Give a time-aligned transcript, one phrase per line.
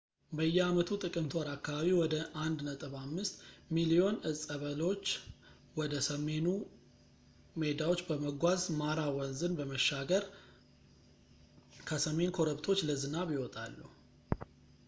[0.37, 3.35] በየአመቱ ጥቅምት ወር አካባቢ ወደ 1.5
[3.77, 5.05] ሚሊዮን እፀ በሎች
[5.79, 6.47] ወደ ሰሜኑ
[7.63, 10.25] ሜዳዎች በመጓዝ ማራ ወንዝን በመሻገር
[11.91, 13.77] ከሰሜን ኮረብቶች ለዝናብ ይወጣሉ